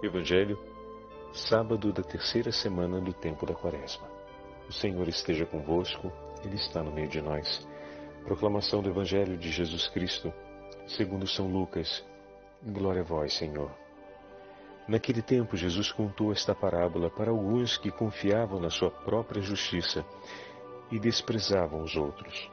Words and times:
Evangelho, 0.00 0.56
sábado 1.32 1.92
da 1.92 2.04
terceira 2.04 2.52
semana 2.52 3.00
do 3.00 3.12
tempo 3.12 3.44
da 3.44 3.52
Quaresma. 3.52 4.08
O 4.68 4.72
Senhor 4.72 5.08
esteja 5.08 5.44
convosco, 5.44 6.12
Ele 6.44 6.54
está 6.54 6.84
no 6.84 6.92
meio 6.92 7.08
de 7.08 7.20
nós. 7.20 7.66
Proclamação 8.24 8.80
do 8.80 8.90
Evangelho 8.90 9.36
de 9.36 9.50
Jesus 9.50 9.88
Cristo, 9.88 10.32
segundo 10.86 11.26
São 11.26 11.48
Lucas. 11.48 12.04
Glória 12.62 13.00
a 13.00 13.04
vós, 13.04 13.34
Senhor. 13.34 13.72
Naquele 14.86 15.20
tempo, 15.20 15.56
Jesus 15.56 15.90
contou 15.90 16.30
esta 16.30 16.54
parábola 16.54 17.10
para 17.10 17.32
alguns 17.32 17.76
que 17.76 17.90
confiavam 17.90 18.60
na 18.60 18.70
sua 18.70 18.92
própria 18.92 19.42
justiça 19.42 20.06
e 20.92 20.98
desprezavam 21.00 21.82
os 21.82 21.96
outros. 21.96 22.48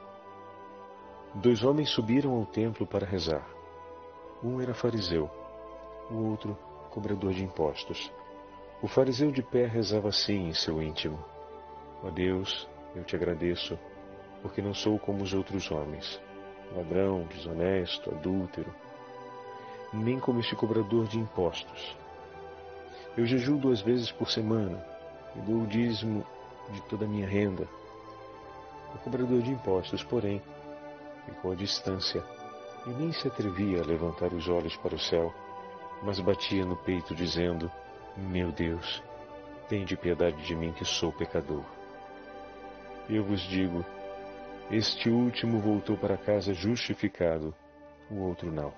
Dois 1.36 1.62
homens 1.62 1.90
subiram 1.90 2.32
ao 2.32 2.44
templo 2.44 2.84
para 2.84 3.06
rezar. 3.06 3.46
Um 4.42 4.60
era 4.60 4.74
fariseu, 4.74 5.30
o 6.10 6.30
outro 6.30 6.65
cobrador 6.96 7.34
de 7.34 7.44
impostos. 7.44 8.10
O 8.80 8.88
fariseu 8.88 9.30
de 9.30 9.42
pé 9.42 9.66
rezava 9.66 10.08
assim 10.08 10.48
em 10.48 10.54
seu 10.54 10.80
íntimo: 10.80 11.22
Ó 12.02 12.08
oh 12.08 12.10
Deus, 12.10 12.66
eu 12.94 13.04
te 13.04 13.14
agradeço, 13.14 13.78
porque 14.40 14.62
não 14.62 14.72
sou 14.72 14.98
como 14.98 15.22
os 15.22 15.34
outros 15.34 15.70
homens, 15.70 16.18
ladrão, 16.74 17.24
desonesto, 17.24 18.10
adúltero, 18.14 18.74
nem 19.92 20.18
como 20.18 20.40
este 20.40 20.56
cobrador 20.56 21.06
de 21.06 21.18
impostos. 21.18 21.94
Eu 23.14 23.26
jejuo 23.26 23.58
duas 23.58 23.82
vezes 23.82 24.10
por 24.10 24.30
semana 24.30 24.82
e 25.36 25.40
dou 25.40 25.64
o 25.64 25.66
dízimo 25.66 26.24
de 26.70 26.80
toda 26.82 27.04
a 27.04 27.08
minha 27.08 27.28
renda. 27.28 27.68
O 28.94 28.98
cobrador 29.00 29.42
de 29.42 29.50
impostos, 29.50 30.02
porém, 30.02 30.40
ficou 31.26 31.52
à 31.52 31.54
distância 31.54 32.24
e 32.86 32.90
nem 32.90 33.12
se 33.12 33.28
atrevia 33.28 33.82
a 33.82 33.86
levantar 33.86 34.32
os 34.32 34.48
olhos 34.48 34.74
para 34.78 34.94
o 34.94 34.98
céu, 34.98 35.34
mas 36.02 36.20
batia 36.20 36.64
no 36.64 36.76
peito, 36.76 37.14
dizendo: 37.14 37.70
Meu 38.16 38.52
Deus, 38.52 39.02
tende 39.68 39.96
piedade 39.96 40.44
de 40.44 40.54
mim 40.54 40.72
que 40.72 40.84
sou 40.84 41.12
pecador. 41.12 41.64
Eu 43.08 43.24
vos 43.24 43.40
digo: 43.42 43.84
este 44.70 45.08
último 45.08 45.60
voltou 45.60 45.96
para 45.96 46.16
casa 46.16 46.52
justificado, 46.52 47.54
o 48.10 48.20
outro 48.22 48.50
não. 48.50 48.72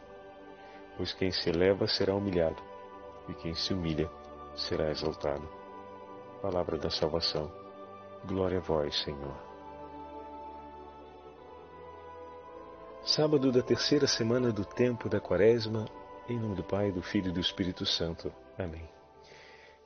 Pois 0.96 1.14
quem 1.14 1.30
se 1.30 1.48
eleva 1.48 1.86
será 1.86 2.14
humilhado, 2.14 2.62
e 3.26 3.34
quem 3.34 3.54
se 3.54 3.72
humilha 3.72 4.10
será 4.54 4.90
exaltado. 4.90 5.48
Palavra 6.42 6.76
da 6.76 6.90
salvação. 6.90 7.50
Glória 8.26 8.58
a 8.58 8.60
vós, 8.60 9.02
Senhor. 9.02 9.34
Sábado 13.02 13.50
da 13.50 13.62
terceira 13.62 14.06
semana 14.06 14.52
do 14.52 14.66
tempo 14.66 15.08
da 15.08 15.18
Quaresma, 15.18 15.86
em 16.28 16.38
nome 16.38 16.54
do 16.54 16.62
Pai, 16.62 16.92
do 16.92 17.00
Filho 17.00 17.30
e 17.30 17.32
do 17.32 17.40
Espírito 17.40 17.86
Santo. 17.86 18.30
Amém. 18.58 18.86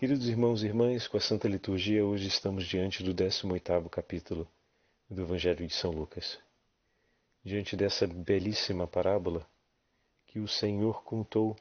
Queridos 0.00 0.26
irmãos 0.26 0.64
e 0.64 0.66
irmãs, 0.66 1.06
com 1.06 1.16
a 1.16 1.20
Santa 1.20 1.46
Liturgia, 1.46 2.04
hoje 2.04 2.26
estamos 2.26 2.66
diante 2.66 3.04
do 3.04 3.14
18º 3.14 3.88
capítulo 3.88 4.48
do 5.08 5.22
Evangelho 5.22 5.64
de 5.64 5.72
São 5.72 5.92
Lucas. 5.92 6.40
Diante 7.44 7.76
dessa 7.76 8.08
belíssima 8.08 8.88
parábola 8.88 9.46
que 10.26 10.40
o 10.40 10.48
Senhor 10.48 11.04
contou 11.04 11.56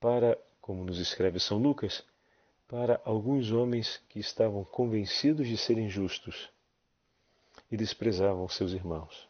para 0.00 0.36
como 0.60 0.84
nos 0.84 0.98
escreve 0.98 1.38
São 1.38 1.58
Lucas, 1.58 2.04
para 2.66 3.00
alguns 3.04 3.52
homens 3.52 4.02
que 4.08 4.18
estavam 4.18 4.64
convencidos 4.64 5.46
de 5.46 5.56
serem 5.56 5.88
justos 5.88 6.50
e 7.70 7.76
desprezavam 7.76 8.48
seus 8.48 8.72
irmãos. 8.72 9.28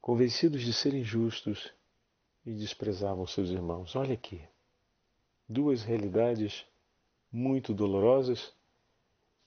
Convencidos 0.00 0.62
de 0.62 0.72
serem 0.72 1.02
justos 1.02 1.76
e 2.48 2.54
desprezavam 2.54 3.26
seus 3.26 3.50
irmãos. 3.50 3.94
Olha 3.94 4.14
aqui, 4.14 4.40
duas 5.46 5.82
realidades 5.82 6.64
muito 7.30 7.74
dolorosas 7.74 8.54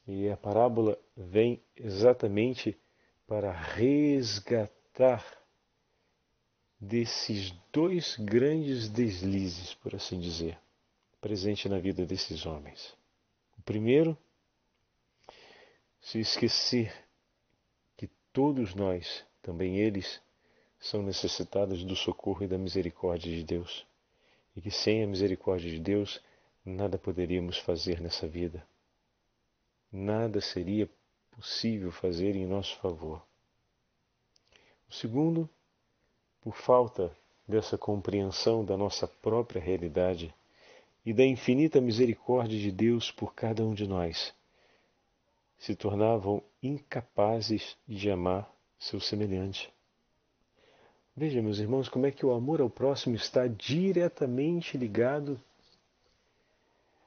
e 0.06 0.30
a 0.30 0.38
parábola 0.38 0.96
vem 1.18 1.59
exatamente 1.75 2.80
para 3.25 3.52
resgatar 3.52 5.25
desses 6.80 7.52
dois 7.74 8.18
grandes 8.18 8.88
deslizes, 8.88 9.74
por 9.74 9.96
assim 9.96 10.20
dizer, 10.20 10.59
presente 11.20 11.68
na 11.68 11.80
vida 11.80 12.06
desses 12.06 12.46
homens. 12.46 12.96
O 13.58 13.64
primeiro, 13.64 14.16
se 16.00 16.20
esquecer 16.20 16.94
que 17.98 18.08
todos 18.31 18.75
nós, 18.75 19.25
também 19.42 19.78
eles, 19.78 20.22
são 20.81 21.03
necessitados 21.03 21.84
do 21.84 21.96
socorro 21.96 22.44
e 22.44 22.47
da 22.47 22.58
misericórdia 22.58 23.31
de 23.31 23.44
Deus, 23.44 23.86
e 24.56 24.62
que 24.62 24.72
sem 24.72 25.03
a 25.03 25.08
misericórdia 25.08 25.69
de 25.69 25.80
Deus 25.80 26.19
nada 26.66 26.97
poderíamos 26.97 27.59
fazer 27.59 28.02
nessa 28.02 28.28
vida. 28.28 28.66
Nada 29.92 30.42
seria 30.42 30.90
possível 31.30 31.92
fazer 31.92 32.36
em 32.36 32.47
nosso 32.47 32.75
favor. 32.80 33.22
O 34.90 34.94
segundo, 34.94 35.47
por 36.42 36.56
falta 36.56 37.16
dessa 37.48 37.78
compreensão 37.78 38.66
da 38.66 38.75
nossa 38.75 39.08
própria 39.08 39.62
realidade 39.62 40.34
e 41.06 41.13
da 41.13 41.24
infinita 41.24 41.80
misericórdia 41.80 42.58
de 42.58 42.72
Deus 42.72 43.12
por 43.12 43.36
cada 43.36 43.63
um 43.63 43.74
de 43.74 43.88
nós, 43.88 44.34
se 45.59 45.75
tornavam 45.75 46.44
incapazes 46.62 47.78
de 47.88 48.09
amar 48.09 48.52
seu 48.80 49.00
semelhante. 49.00 49.72
Veja, 51.22 51.40
meus 51.40 51.59
irmãos, 51.59 51.88
como 51.88 52.08
é 52.08 52.12
que 52.12 52.26
o 52.26 52.32
amor 52.32 52.62
ao 52.62 52.68
próximo 52.68 53.16
está 53.16 53.46
diretamente 53.46 54.76
ligado 54.76 55.40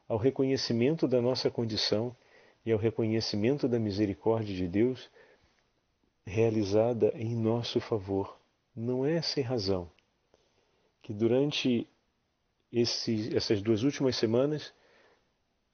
ao 0.07 0.17
reconhecimento 0.17 1.09
da 1.09 1.21
nossa 1.21 1.51
condição 1.51 2.17
e 2.65 2.71
ao 2.71 2.79
reconhecimento 2.79 3.67
da 3.67 3.77
misericórdia 3.77 4.55
de 4.55 4.69
Deus 4.69 5.11
realizada 6.25 7.13
em 7.17 7.35
nosso 7.35 7.81
favor. 7.81 8.39
Não 8.73 9.05
é 9.05 9.21
sem 9.21 9.43
razão 9.43 9.91
que 11.03 11.13
durante 11.13 11.85
esse, 12.71 13.37
essas 13.37 13.61
duas 13.61 13.83
últimas 13.83 14.15
semanas 14.15 14.73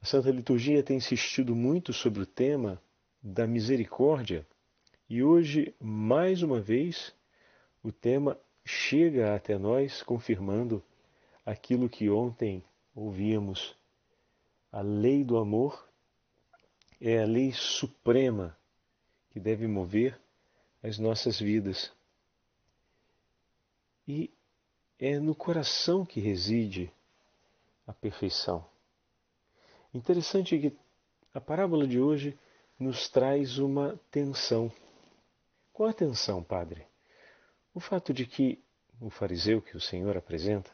a 0.01 0.05
Santa 0.07 0.31
Liturgia 0.31 0.81
tem 0.81 0.97
insistido 0.97 1.55
muito 1.55 1.93
sobre 1.93 2.23
o 2.23 2.25
tema 2.25 2.81
da 3.21 3.45
misericórdia 3.45 4.47
e 5.07 5.21
hoje, 5.21 5.75
mais 5.79 6.41
uma 6.41 6.59
vez, 6.59 7.13
o 7.83 7.91
tema 7.91 8.39
chega 8.63 9.35
até 9.35 9.57
nós 9.57 10.03
confirmando 10.03 10.83
aquilo 11.45 11.89
que 11.89 12.09
ontem 12.09 12.63
ouvíamos. 12.95 13.75
A 14.71 14.81
lei 14.81 15.23
do 15.23 15.37
amor 15.37 15.87
é 16.99 17.21
a 17.21 17.25
lei 17.25 17.51
suprema 17.51 18.55
que 19.31 19.39
deve 19.39 19.67
mover 19.67 20.19
as 20.83 20.97
nossas 20.97 21.39
vidas. 21.39 21.91
E 24.07 24.31
é 24.99 25.19
no 25.19 25.33
coração 25.33 26.05
que 26.05 26.19
reside 26.19 26.91
a 27.87 27.93
perfeição. 27.93 28.63
Interessante 29.93 30.59
que 30.59 30.77
a 31.33 31.41
parábola 31.41 31.87
de 31.87 31.99
hoje 31.99 32.37
nos 32.79 33.09
traz 33.09 33.57
uma 33.57 33.99
tensão. 34.09 34.71
Qual 35.73 35.89
a 35.89 35.93
tensão, 35.93 36.43
padre? 36.43 36.90
O 37.73 37.79
fato 37.79 38.13
de 38.13 38.25
que 38.25 38.61
o 38.99 39.09
fariseu 39.09 39.61
que 39.61 39.75
o 39.75 39.81
Senhor 39.81 40.15
apresenta 40.17 40.71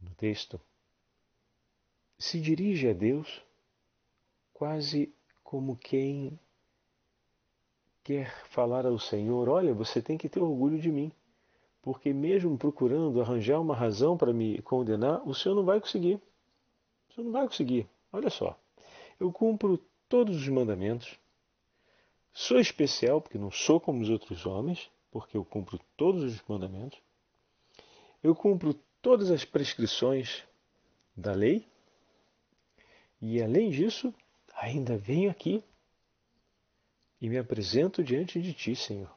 no 0.00 0.10
texto 0.14 0.60
se 2.18 2.40
dirige 2.40 2.88
a 2.88 2.92
Deus 2.92 3.42
quase 4.52 5.14
como 5.42 5.76
quem 5.76 6.38
quer 8.02 8.44
falar 8.46 8.86
ao 8.86 8.98
Senhor: 8.98 9.48
Olha, 9.48 9.72
você 9.74 10.00
tem 10.00 10.18
que 10.18 10.28
ter 10.28 10.40
orgulho 10.40 10.80
de 10.80 10.90
mim 10.90 11.12
porque 11.88 12.12
mesmo 12.12 12.58
procurando 12.58 13.18
arranjar 13.18 13.58
uma 13.58 13.74
razão 13.74 14.14
para 14.14 14.30
me 14.30 14.60
condenar, 14.60 15.26
o 15.26 15.34
senhor 15.34 15.54
não 15.54 15.64
vai 15.64 15.80
conseguir. 15.80 16.20
O 17.08 17.14
senhor 17.14 17.24
não 17.24 17.32
vai 17.32 17.46
conseguir. 17.46 17.88
Olha 18.12 18.28
só. 18.28 18.58
Eu 19.18 19.32
cumpro 19.32 19.82
todos 20.06 20.36
os 20.36 20.48
mandamentos. 20.48 21.18
Sou 22.30 22.58
especial 22.58 23.22
porque 23.22 23.38
não 23.38 23.50
sou 23.50 23.80
como 23.80 24.02
os 24.02 24.10
outros 24.10 24.44
homens, 24.44 24.90
porque 25.18 25.36
eu 25.36 25.44
cumpro 25.44 25.80
todos 25.96 26.22
os 26.22 26.40
mandamentos. 26.46 27.00
Eu 28.22 28.36
cumpro 28.36 28.72
todas 29.02 29.32
as 29.32 29.44
prescrições 29.44 30.44
da 31.16 31.32
lei. 31.32 31.66
E 33.20 33.42
além 33.42 33.68
disso, 33.68 34.14
ainda 34.54 34.96
venho 34.96 35.28
aqui 35.28 35.64
e 37.20 37.28
me 37.28 37.36
apresento 37.36 38.04
diante 38.04 38.40
de 38.40 38.54
ti, 38.54 38.76
Senhor. 38.76 39.12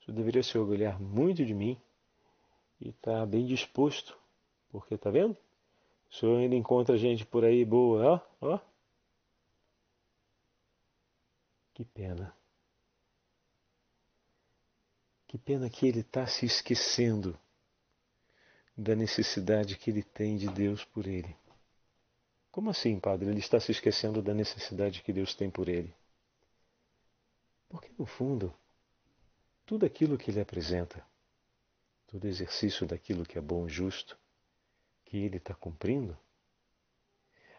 Tu 0.00 0.10
deveria 0.10 0.42
se 0.42 0.58
orgulhar 0.58 1.00
muito 1.00 1.44
de 1.44 1.54
mim 1.54 1.80
e 2.80 2.88
estar 2.88 3.20
tá 3.20 3.26
bem 3.26 3.46
disposto, 3.46 4.18
porque 4.68 4.98
tá 4.98 5.10
vendo? 5.10 5.36
O 6.10 6.14
senhor 6.14 6.38
ainda 6.38 6.56
encontra 6.56 6.98
gente 6.98 7.24
por 7.24 7.44
aí 7.44 7.64
boa, 7.64 8.20
ó, 8.40 8.54
ó. 8.54 8.60
Que 11.72 11.84
pena. 11.84 12.36
Que 15.28 15.36
pena 15.38 15.68
que 15.68 15.86
ele 15.86 16.00
está 16.00 16.26
se 16.26 16.46
esquecendo 16.46 17.38
da 18.74 18.96
necessidade 18.96 19.76
que 19.76 19.90
ele 19.90 20.02
tem 20.02 20.36
de 20.36 20.48
Deus 20.48 20.84
por 20.84 21.06
ele. 21.06 21.36
Como 22.50 22.70
assim, 22.70 22.98
padre? 22.98 23.28
Ele 23.28 23.40
está 23.40 23.60
se 23.60 23.70
esquecendo 23.70 24.22
da 24.22 24.32
necessidade 24.32 25.02
que 25.02 25.12
Deus 25.12 25.34
tem 25.34 25.50
por 25.50 25.68
ele. 25.68 25.92
Porque, 27.68 27.90
no 27.98 28.06
fundo, 28.06 28.54
tudo 29.66 29.84
aquilo 29.84 30.16
que 30.16 30.30
ele 30.30 30.40
apresenta, 30.40 31.04
todo 32.06 32.26
exercício 32.26 32.86
daquilo 32.86 33.26
que 33.26 33.36
é 33.36 33.40
bom 33.40 33.66
e 33.66 33.68
justo, 33.68 34.16
que 35.04 35.18
ele 35.18 35.36
está 35.36 35.54
cumprindo, 35.54 36.16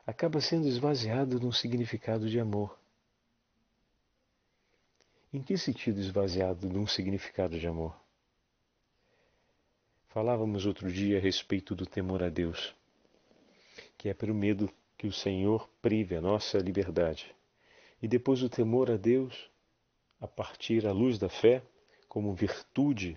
acaba 0.08 0.42
sendo 0.42 0.68
esvaziado 0.68 1.40
de 1.40 1.46
um 1.46 1.52
significado 1.52 2.28
de 2.28 2.40
amor. 2.40 2.79
Em 5.32 5.44
que 5.44 5.56
sentido 5.60 6.00
esvaziado 6.00 6.68
de 6.68 6.76
um 6.76 6.88
significado 6.88 7.60
de 7.60 7.68
amor? 7.68 7.96
Falávamos 10.08 10.66
outro 10.66 10.92
dia 10.92 11.20
a 11.20 11.22
respeito 11.22 11.76
do 11.76 11.86
temor 11.86 12.24
a 12.24 12.30
Deus, 12.30 12.74
que 13.96 14.10
é 14.10 14.14
pelo 14.16 14.34
medo 14.34 14.74
que 14.98 15.06
o 15.06 15.14
Senhor 15.14 15.70
prive 15.84 16.16
a 16.16 16.22
nossa 16.22 16.58
liberdade. 16.58 17.36
E 18.02 18.08
depois 18.08 18.42
o 18.42 18.50
temor 18.50 18.90
a 18.90 18.98
Deus, 18.98 19.52
a 20.20 20.28
partir 20.28 20.88
à 20.88 20.92
luz 20.92 21.20
da 21.20 21.30
fé, 21.30 21.62
como 22.08 22.34
virtude 22.34 23.16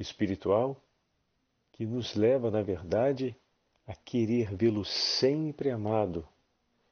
espiritual, 0.00 0.82
que 1.70 1.86
nos 1.86 2.16
leva, 2.16 2.50
na 2.50 2.60
verdade, 2.60 3.36
a 3.86 3.94
querer 3.94 4.52
vê-lo 4.52 4.84
sempre 4.84 5.70
amado 5.70 6.26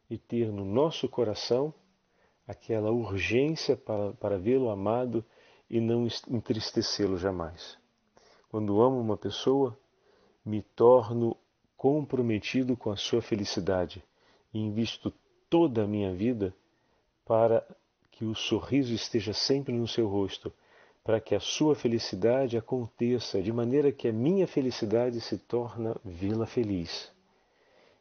e 0.09 0.17
ter 0.17 0.53
no 0.53 0.65
nosso 0.65 1.09
coração 1.09 1.75
aquela 2.47 2.91
urgência 2.91 3.77
para, 3.77 4.13
para 4.13 4.39
vê-lo 4.39 4.71
amado 4.71 5.25
e 5.69 5.81
não 5.81 6.07
entristecê-lo 6.31 7.17
jamais. 7.17 7.79
Quando 8.51 8.81
amo 8.81 9.01
uma 9.01 9.17
pessoa, 9.17 9.77
me 10.45 10.63
torno 10.63 11.37
comprometido 11.77 12.77
com 12.77 12.91
a 12.91 12.97
sua 12.97 13.21
felicidade 13.21 14.05
e 14.53 14.59
invisto 14.59 15.13
toda 15.49 15.85
a 15.85 15.87
minha 15.87 16.15
vida 16.15 16.55
para 17.25 17.67
que 18.11 18.25
o 18.25 18.35
sorriso 18.35 18.95
esteja 18.95 19.33
sempre 19.33 19.73
no 19.73 19.89
seu 19.89 20.07
rosto, 20.07 20.53
para 21.03 21.21
que 21.21 21.35
a 21.35 21.41
sua 21.41 21.75
felicidade 21.75 22.57
aconteça, 22.57 23.43
de 23.43 23.53
maneira 23.53 23.91
que 23.91 24.09
a 24.09 24.13
minha 24.13 24.47
felicidade 24.47 25.21
se 25.21 25.37
torna 25.37 25.97
vê-la 26.05 26.47
feliz. 26.47 27.13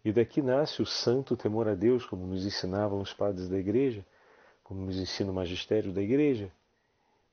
E 0.05 0.11
daqui 0.11 0.41
nasce 0.41 0.81
o 0.81 0.85
santo 0.85 1.35
temor 1.35 1.67
a 1.67 1.75
Deus, 1.75 2.05
como 2.05 2.27
nos 2.27 2.45
ensinavam 2.45 3.01
os 3.01 3.13
padres 3.13 3.49
da 3.49 3.57
igreja, 3.57 4.05
como 4.73 4.87
nos 4.87 4.97
ensina 4.97 5.29
o 5.29 5.35
magistério 5.35 5.93
da 5.93 6.01
igreja, 6.01 6.51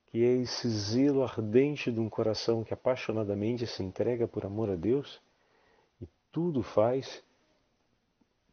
que 0.05 0.23
é 0.23 0.31
esse 0.33 0.69
zelo 0.69 1.23
ardente 1.23 1.91
de 1.91 1.99
um 1.99 2.07
coração 2.07 2.63
que 2.63 2.71
apaixonadamente 2.71 3.65
se 3.65 3.81
entrega 3.81 4.27
por 4.27 4.45
amor 4.45 4.69
a 4.69 4.75
Deus 4.75 5.19
e 5.99 6.07
tudo 6.31 6.61
faz 6.61 7.23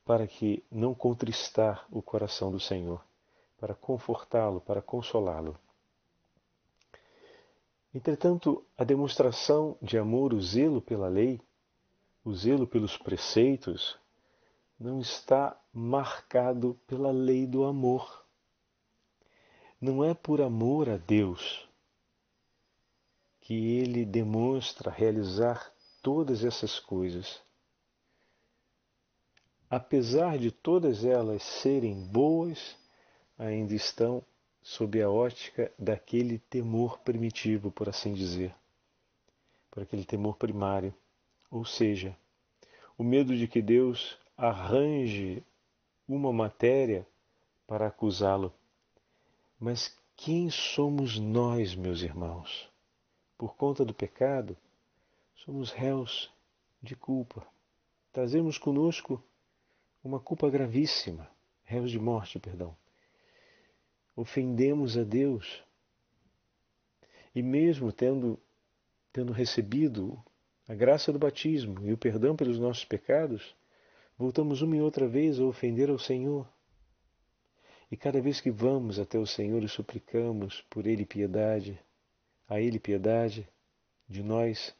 para 0.06 0.26
que 0.26 0.64
não 0.72 0.94
contristar 0.94 1.86
o 1.90 2.00
coração 2.00 2.50
do 2.50 2.58
Senhor, 2.58 3.04
para 3.58 3.74
confortá-lo, 3.74 4.58
para 4.58 4.80
consolá-lo. 4.80 5.54
Entretanto, 7.94 8.64
a 8.78 8.84
demonstração 8.84 9.76
de 9.82 9.98
amor, 9.98 10.32
o 10.32 10.40
zelo 10.40 10.80
pela 10.80 11.08
lei, 11.08 11.38
o 12.24 12.32
zelo 12.32 12.66
pelos 12.66 12.96
preceitos, 12.96 13.98
não 14.80 14.98
está 14.98 15.60
marcado 15.74 16.80
pela 16.86 17.10
lei 17.10 17.46
do 17.46 17.64
amor 17.64 18.26
não 19.80 20.04
é 20.04 20.12
por 20.12 20.40
amor 20.40 20.88
a 20.88 20.96
Deus 20.96 21.68
que 23.40 23.78
ele 23.78 24.04
demonstra 24.04 24.90
realizar 24.90 25.72
todas 26.02 26.44
essas 26.44 26.78
coisas. 26.78 27.40
Apesar 29.70 30.36
de 30.38 30.50
todas 30.50 31.04
elas 31.04 31.42
serem 31.42 31.94
boas, 32.08 32.76
ainda 33.38 33.74
estão 33.74 34.22
sob 34.60 35.00
a 35.00 35.08
ótica 35.08 35.72
daquele 35.78 36.38
temor 36.38 36.98
primitivo, 36.98 37.70
por 37.70 37.88
assim 37.88 38.12
dizer, 38.12 38.54
por 39.70 39.82
aquele 39.82 40.04
temor 40.04 40.36
primário, 40.36 40.92
ou 41.50 41.64
seja, 41.64 42.14
o 42.98 43.04
medo 43.04 43.34
de 43.36 43.46
que 43.46 43.62
Deus 43.62 44.18
arranje 44.36 45.42
uma 46.06 46.32
matéria 46.32 47.06
para 47.66 47.86
acusá-lo 47.86 48.52
mas 49.58 49.96
quem 50.16 50.50
somos 50.50 51.18
nós, 51.18 51.74
meus 51.74 52.02
irmãos? 52.02 52.68
Por 53.36 53.56
conta 53.56 53.84
do 53.84 53.94
pecado, 53.94 54.56
somos 55.36 55.70
réus 55.70 56.30
de 56.82 56.94
culpa. 56.94 57.46
Trazemos 58.12 58.58
conosco 58.58 59.22
uma 60.02 60.20
culpa 60.20 60.48
gravíssima, 60.48 61.30
réus 61.64 61.90
de 61.90 61.98
morte, 61.98 62.38
perdão. 62.38 62.76
Ofendemos 64.16 64.96
a 64.96 65.04
Deus. 65.04 65.62
E 67.34 67.42
mesmo 67.42 67.92
tendo, 67.92 68.38
tendo 69.12 69.32
recebido 69.32 70.20
a 70.68 70.74
graça 70.74 71.12
do 71.12 71.18
batismo 71.18 71.86
e 71.86 71.92
o 71.92 71.98
perdão 71.98 72.34
pelos 72.34 72.58
nossos 72.58 72.84
pecados, 72.84 73.54
voltamos 74.16 74.62
uma 74.62 74.76
e 74.76 74.80
outra 74.80 75.06
vez 75.06 75.38
a 75.38 75.44
ofender 75.44 75.88
ao 75.88 75.98
Senhor. 75.98 76.48
E 77.90 77.96
cada 77.96 78.20
vez 78.20 78.40
que 78.40 78.50
vamos 78.50 78.98
até 78.98 79.18
o 79.18 79.26
Senhor 79.26 79.62
e 79.62 79.68
suplicamos 79.68 80.62
por 80.68 80.86
Ele 80.86 81.06
piedade, 81.06 81.78
a 82.48 82.60
Ele 82.60 82.78
piedade 82.78 83.48
de 84.08 84.22
nós, 84.22 84.74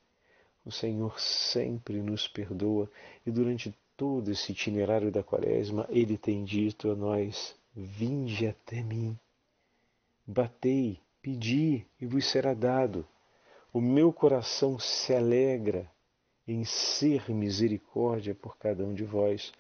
o 0.65 0.71
Senhor 0.71 1.19
sempre 1.19 2.03
nos 2.03 2.29
perdoa 2.29 2.91
e 3.25 3.31
durante 3.31 3.75
todo 3.97 4.31
esse 4.31 4.53
itinerário 4.53 5.11
da 5.11 5.23
Quaresma, 5.23 5.87
Ele 5.91 6.19
tem 6.19 6.45
dito 6.45 6.91
a 6.91 6.95
nós: 6.95 7.57
Vinde 7.75 8.47
até 8.47 8.83
mim, 8.83 9.19
batei, 10.27 11.01
pedi 11.23 11.87
e 12.01 12.07
vos 12.07 12.27
será 12.27 12.55
dado. 12.55 13.07
O 13.73 13.81
meu 13.81 14.13
coração 14.13 14.79
se 14.79 15.15
alegra 15.15 15.91
em 16.47 16.65
ser 16.65 17.31
misericórdia 17.31 18.35
por 18.35 18.57
cada 18.57 18.85
um 18.85 18.95
de 18.95 19.05
vós, 19.05 19.53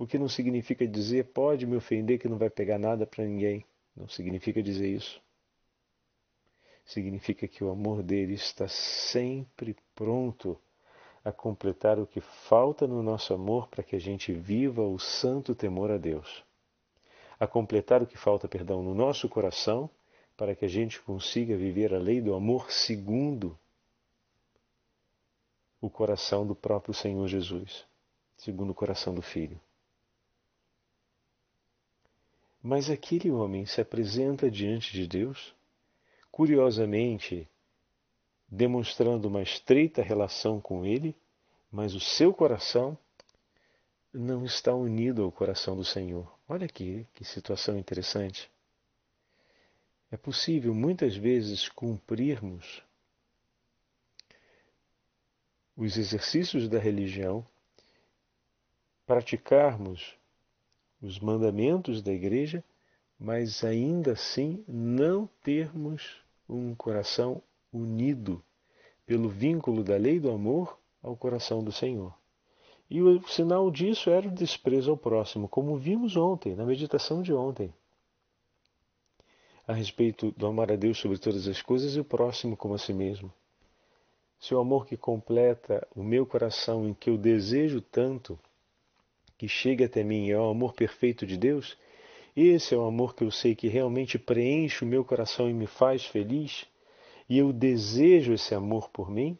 o 0.00 0.06
que 0.06 0.18
não 0.18 0.30
significa 0.30 0.88
dizer 0.88 1.26
pode 1.26 1.66
me 1.66 1.76
ofender 1.76 2.18
que 2.18 2.26
não 2.26 2.38
vai 2.38 2.48
pegar 2.48 2.78
nada 2.78 3.06
para 3.06 3.22
ninguém. 3.22 3.66
Não 3.94 4.08
significa 4.08 4.62
dizer 4.62 4.88
isso. 4.88 5.20
Significa 6.86 7.46
que 7.46 7.62
o 7.62 7.70
amor 7.70 8.02
dele 8.02 8.32
está 8.32 8.66
sempre 8.66 9.76
pronto 9.94 10.58
a 11.22 11.30
completar 11.30 11.98
o 11.98 12.06
que 12.06 12.18
falta 12.18 12.86
no 12.86 13.02
nosso 13.02 13.34
amor 13.34 13.68
para 13.68 13.82
que 13.82 13.94
a 13.94 14.00
gente 14.00 14.32
viva 14.32 14.80
o 14.80 14.98
santo 14.98 15.54
temor 15.54 15.90
a 15.90 15.98
Deus. 15.98 16.42
A 17.38 17.46
completar 17.46 18.02
o 18.02 18.06
que 18.06 18.16
falta, 18.16 18.48
perdão, 18.48 18.82
no 18.82 18.94
nosso 18.94 19.28
coração 19.28 19.90
para 20.34 20.54
que 20.54 20.64
a 20.64 20.68
gente 20.68 20.98
consiga 21.02 21.54
viver 21.58 21.92
a 21.92 21.98
lei 21.98 22.22
do 22.22 22.32
amor 22.32 22.72
segundo 22.72 23.54
o 25.78 25.90
coração 25.90 26.46
do 26.46 26.54
próprio 26.54 26.94
Senhor 26.94 27.28
Jesus, 27.28 27.84
segundo 28.38 28.70
o 28.70 28.74
coração 28.74 29.14
do 29.14 29.20
Filho. 29.20 29.60
Mas 32.62 32.90
aquele 32.90 33.30
homem 33.30 33.64
se 33.64 33.80
apresenta 33.80 34.50
diante 34.50 34.92
de 34.92 35.06
Deus, 35.06 35.54
curiosamente 36.30 37.48
demonstrando 38.46 39.28
uma 39.28 39.42
estreita 39.42 40.02
relação 40.02 40.60
com 40.60 40.84
Ele, 40.84 41.16
mas 41.70 41.94
o 41.94 42.00
seu 42.00 42.34
coração 42.34 42.98
não 44.12 44.44
está 44.44 44.74
unido 44.74 45.22
ao 45.22 45.30
coração 45.30 45.76
do 45.76 45.84
Senhor. 45.84 46.30
Olha 46.48 46.66
aqui 46.66 47.06
que 47.14 47.24
situação 47.24 47.78
interessante. 47.78 48.50
É 50.10 50.16
possível 50.16 50.74
muitas 50.74 51.16
vezes 51.16 51.68
cumprirmos 51.68 52.82
os 55.76 55.96
exercícios 55.96 56.68
da 56.68 56.78
religião, 56.78 57.46
praticarmos 59.06 60.18
os 61.00 61.18
mandamentos 61.18 62.02
da 62.02 62.12
igreja, 62.12 62.62
mas 63.18 63.64
ainda 63.64 64.12
assim 64.12 64.64
não 64.66 65.28
termos 65.42 66.22
um 66.48 66.74
coração 66.74 67.42
unido 67.72 68.42
pelo 69.06 69.28
vínculo 69.28 69.82
da 69.82 69.96
lei 69.96 70.18
do 70.18 70.30
amor 70.30 70.78
ao 71.02 71.16
coração 71.16 71.62
do 71.62 71.72
Senhor. 71.72 72.14
E 72.88 73.00
o 73.00 73.22
sinal 73.28 73.70
disso 73.70 74.10
era 74.10 74.26
o 74.26 74.32
desprezo 74.32 74.90
ao 74.90 74.96
próximo, 74.96 75.48
como 75.48 75.76
vimos 75.76 76.16
ontem, 76.16 76.54
na 76.54 76.64
meditação 76.64 77.22
de 77.22 77.32
ontem, 77.32 77.72
a 79.66 79.72
respeito 79.72 80.32
do 80.32 80.46
amar 80.46 80.72
a 80.72 80.76
Deus 80.76 80.98
sobre 80.98 81.16
todas 81.16 81.46
as 81.46 81.62
coisas 81.62 81.94
e 81.94 82.00
o 82.00 82.04
próximo 82.04 82.56
como 82.56 82.74
a 82.74 82.78
si 82.78 82.92
mesmo. 82.92 83.32
Se 84.40 84.54
o 84.54 84.58
amor 84.58 84.86
que 84.86 84.96
completa 84.96 85.86
o 85.94 86.02
meu 86.02 86.26
coração, 86.26 86.88
em 86.88 86.94
que 86.94 87.08
eu 87.08 87.16
desejo 87.16 87.80
tanto, 87.80 88.38
que 89.40 89.48
chega 89.48 89.86
até 89.86 90.04
mim 90.04 90.28
é 90.28 90.38
o 90.38 90.50
amor 90.50 90.74
perfeito 90.74 91.26
de 91.26 91.34
Deus, 91.34 91.74
esse 92.36 92.74
é 92.74 92.76
o 92.76 92.84
amor 92.84 93.14
que 93.14 93.24
eu 93.24 93.30
sei 93.30 93.54
que 93.54 93.68
realmente 93.68 94.18
preenche 94.18 94.84
o 94.84 94.86
meu 94.86 95.02
coração 95.02 95.48
e 95.48 95.54
me 95.54 95.66
faz 95.66 96.04
feliz, 96.04 96.66
e 97.26 97.38
eu 97.38 97.50
desejo 97.50 98.34
esse 98.34 98.54
amor 98.54 98.90
por 98.90 99.10
mim, 99.10 99.38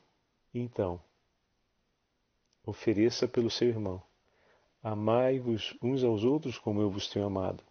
Então, 0.55 0.99
ofereça 2.65 3.29
pelo 3.29 3.51
seu 3.51 3.69
irmão. 3.69 4.03
Amai-vos 4.83 5.77
uns 5.83 6.03
aos 6.03 6.25
outros 6.25 6.57
como 6.57 6.81
eu 6.81 6.89
vos 6.89 7.07
tenho 7.07 7.27
amado. 7.27 7.63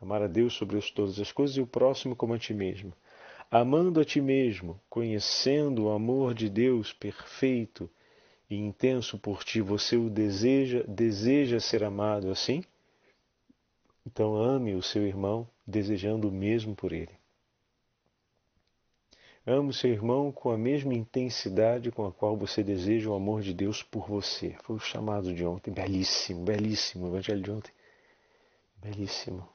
Amar 0.00 0.22
a 0.22 0.26
Deus 0.26 0.54
sobre 0.54 0.80
todas 0.90 1.20
as 1.20 1.30
coisas 1.30 1.56
e 1.56 1.60
o 1.60 1.68
próximo 1.68 2.16
como 2.16 2.34
a 2.34 2.38
ti 2.38 2.52
mesmo. 2.52 2.92
Amando 3.48 4.00
a 4.00 4.04
ti 4.04 4.20
mesmo, 4.20 4.80
conhecendo 4.90 5.84
o 5.84 5.90
amor 5.92 6.34
de 6.34 6.50
Deus 6.50 6.92
perfeito 6.92 7.88
e 8.48 8.56
intenso 8.56 9.18
por 9.18 9.42
ti, 9.44 9.60
você 9.60 9.96
o 9.96 10.08
deseja, 10.08 10.84
deseja 10.86 11.58
ser 11.60 11.82
amado 11.82 12.30
assim? 12.30 12.62
Então 14.06 14.36
ame 14.36 14.74
o 14.74 14.82
seu 14.82 15.06
irmão, 15.06 15.48
desejando 15.66 16.28
o 16.28 16.32
mesmo 16.32 16.74
por 16.74 16.92
ele. 16.92 17.10
Ame 19.44 19.70
o 19.70 19.72
seu 19.72 19.90
irmão 19.90 20.32
com 20.32 20.50
a 20.50 20.58
mesma 20.58 20.92
intensidade 20.92 21.92
com 21.92 22.04
a 22.04 22.12
qual 22.12 22.36
você 22.36 22.64
deseja 22.64 23.10
o 23.10 23.14
amor 23.14 23.42
de 23.42 23.54
Deus 23.54 23.80
por 23.80 24.08
você. 24.08 24.56
Foi 24.64 24.74
o 24.74 24.80
chamado 24.80 25.32
de 25.32 25.44
ontem. 25.44 25.72
Belíssimo, 25.72 26.44
belíssimo. 26.44 27.06
O 27.06 27.08
evangelho 27.10 27.40
de 27.40 27.50
ontem. 27.52 27.72
Belíssimo. 28.82 29.48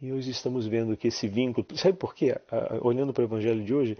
E 0.00 0.12
hoje 0.12 0.30
estamos 0.30 0.66
vendo 0.66 0.96
que 0.96 1.08
esse 1.08 1.26
vínculo. 1.26 1.66
Sabe 1.76 1.98
por 1.98 2.14
quê? 2.14 2.36
Olhando 2.80 3.12
para 3.12 3.22
o 3.22 3.26
evangelho 3.26 3.64
de 3.64 3.74
hoje, 3.74 3.98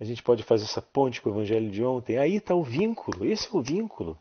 a 0.00 0.04
gente 0.04 0.22
pode 0.22 0.42
fazer 0.42 0.64
essa 0.64 0.80
ponte 0.80 1.20
com 1.20 1.28
o 1.28 1.32
evangelho 1.34 1.70
de 1.70 1.84
ontem. 1.84 2.16
Aí 2.16 2.36
está 2.36 2.54
o 2.54 2.64
vínculo. 2.64 3.24
Esse 3.24 3.46
é 3.46 3.50
o 3.52 3.62
vínculo. 3.62 4.18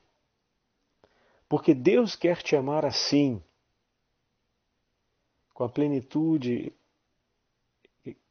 Porque 1.47 1.73
Deus 1.73 2.15
quer 2.15 2.43
te 2.43 2.55
amar 2.55 2.85
assim, 2.85 3.41
com 5.53 5.63
a 5.63 5.69
plenitude 5.69 6.71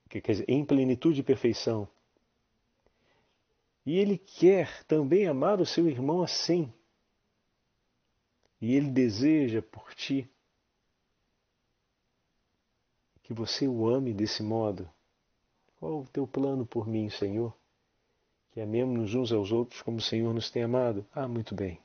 quer 0.08 0.32
dizer, 0.32 0.44
em 0.48 0.64
plenitude 0.64 1.20
e 1.20 1.24
perfeição. 1.24 1.88
E 3.84 3.96
ele 3.96 4.18
quer 4.18 4.84
também 4.84 5.26
amar 5.26 5.60
o 5.60 5.66
seu 5.66 5.88
irmão 5.88 6.22
assim. 6.22 6.72
E 8.60 8.74
ele 8.74 8.90
deseja 8.90 9.62
por 9.62 9.94
ti 9.94 10.28
que 13.22 13.32
você 13.32 13.68
o 13.68 13.86
ame 13.86 14.12
desse 14.12 14.42
modo. 14.42 14.90
Qual 15.78 16.00
o 16.00 16.06
teu 16.06 16.26
plano 16.26 16.66
por 16.66 16.88
mim, 16.88 17.08
Senhor? 17.08 17.54
Que 18.50 18.60
amemos 18.60 19.14
uns 19.14 19.30
aos 19.32 19.52
outros 19.52 19.80
como 19.82 19.98
o 19.98 20.02
Senhor 20.02 20.34
nos 20.34 20.50
tem 20.50 20.62
amado. 20.62 21.06
Ah, 21.12 21.28
muito 21.28 21.54
bem. 21.54 21.80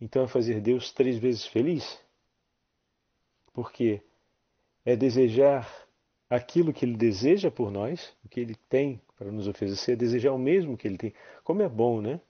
Então 0.00 0.22
é 0.22 0.28
fazer 0.28 0.60
Deus 0.60 0.92
três 0.92 1.18
vezes 1.18 1.46
feliz? 1.46 2.00
Porque 3.52 4.00
é 4.84 4.94
desejar 4.94 5.68
aquilo 6.28 6.72
que 6.72 6.84
ele 6.84 6.96
deseja 6.96 7.50
por 7.50 7.70
nós, 7.70 8.14
o 8.24 8.28
que 8.28 8.40
ele 8.40 8.54
tem 8.68 9.00
para 9.16 9.30
nos 9.30 9.48
oferecer, 9.48 9.96
desejar 9.96 10.32
o 10.32 10.38
mesmo 10.38 10.76
que 10.76 10.86
ele 10.86 10.98
tem. 10.98 11.14
Como 11.42 11.62
é 11.62 11.68
bom, 11.68 12.00
né? 12.00 12.20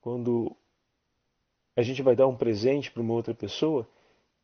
Quando 0.00 0.54
a 1.74 1.82
gente 1.82 2.02
vai 2.02 2.16
dar 2.16 2.26
um 2.26 2.36
presente 2.36 2.90
para 2.90 3.02
uma 3.02 3.14
outra 3.14 3.34
pessoa 3.34 3.88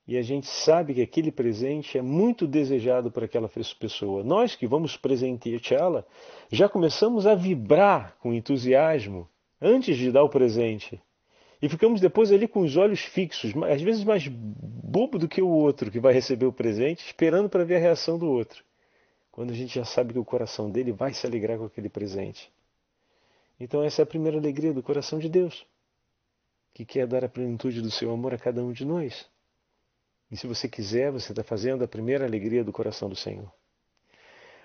e 0.07 0.17
a 0.19 0.23
gente 0.23 0.49
sabe 0.49 0.95
que 0.95 1.03
aquele 1.03 1.31
presente 1.31 1.97
é 1.97 2.03
muito 2.03 2.47
desejado 2.47 3.11
por 3.11 3.23
aquela 3.23 3.49
pessoa. 3.79 4.25
Nós 4.25 4.57
que 4.57 4.67
vamos 4.67 4.97
presenteá-la, 4.97 6.05
já 6.51 6.69
começamos 6.69 7.27
a 7.27 7.35
vibrar 7.35 8.17
com 8.19 8.35
entusiasmo 8.35 9.29
antes 9.61 9.97
de 9.97 10.11
dar 10.11 10.25
o 10.25 10.29
presente. 10.29 11.01
E 11.61 11.69
ficamos 11.69 12.01
depois 12.01 12.33
ali 12.33 12.49
com 12.49 12.61
os 12.63 12.77
olhos 12.77 13.01
fixos, 13.01 13.53
às 13.71 13.81
vezes 13.81 14.03
mais 14.03 14.27
bobo 14.27 15.17
do 15.17 15.29
que 15.29 15.41
o 15.41 15.49
outro 15.49 15.93
que 15.93 16.01
vai 16.01 16.13
receber 16.13 16.47
o 16.47 16.53
presente, 16.53 17.07
esperando 17.07 17.49
para 17.49 17.65
ver 17.65 17.77
a 17.77 17.81
reação 17.81 18.19
do 18.19 18.29
outro. 18.29 18.65
Quando 19.31 19.53
a 19.53 19.55
gente 19.55 19.73
já 19.73 19.85
sabe 19.85 20.13
que 20.13 20.19
o 20.19 20.25
coração 20.25 20.69
dele 20.69 20.91
vai 20.91 21.15
se 21.15 21.25
alegrar 21.25 21.59
com 21.59 21.65
aquele 21.65 21.89
presente. 21.89 22.51
Então 23.61 23.85
essa 23.85 24.03
é 24.03 24.05
a 24.05 24.07
primeira 24.07 24.37
alegria 24.37 24.73
do 24.73 24.83
coração 24.83 25.21
de 25.21 25.29
Deus, 25.29 25.65
que 26.75 26.85
quer 26.85 27.07
dar 27.07 27.25
a 27.25 27.29
plenitude 27.29 27.81
do 27.81 27.91
seu 27.93 28.11
amor 28.11 28.35
a 28.35 28.39
cada 28.39 28.61
um 28.65 28.73
de 28.73 28.85
nós. 28.85 29.31
E 30.33 30.37
se 30.39 30.47
você 30.47 30.67
quiser, 30.67 31.12
você 31.12 31.31
está 31.31 31.45
fazendo 31.45 31.85
a 31.85 31.89
primeira 31.89 32.25
alegria 32.25 32.65
do 32.65 32.73
coração 32.73 33.07
do 33.07 33.15
Senhor. 33.15 33.53